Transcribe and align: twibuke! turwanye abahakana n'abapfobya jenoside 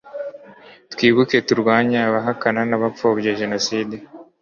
twibuke! 0.91 1.37
turwanye 1.47 1.97
abahakana 2.07 2.61
n'abapfobya 2.69 3.31
jenoside 3.41 3.95